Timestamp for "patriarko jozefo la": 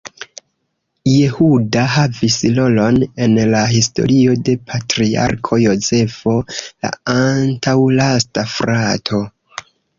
4.71-6.95